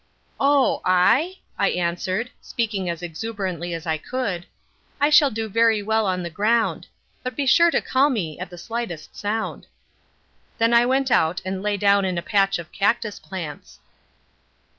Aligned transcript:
"Oh, 0.39 0.81
I?" 0.83 1.37
I 1.59 1.69
answered, 1.69 2.31
speaking 2.41 2.89
as 2.89 3.03
exuberantly 3.03 3.71
as 3.75 3.85
I 3.85 3.99
could, 3.99 4.47
"I 4.99 5.11
shall 5.11 5.29
do 5.29 5.47
very 5.47 5.83
well 5.83 6.07
on 6.07 6.23
the 6.23 6.31
ground. 6.31 6.87
But 7.21 7.35
be 7.35 7.45
sure 7.45 7.69
to 7.69 7.81
call 7.83 8.09
me 8.09 8.39
at 8.39 8.49
the 8.49 8.57
slightest 8.57 9.15
sound." 9.15 9.67
Then 10.57 10.73
I 10.73 10.87
went 10.87 11.11
out 11.11 11.39
and 11.45 11.61
lay 11.61 11.77
down 11.77 12.03
in 12.03 12.17
a 12.17 12.23
patch 12.23 12.57
of 12.57 12.71
cactus 12.71 13.19
plants. 13.19 13.77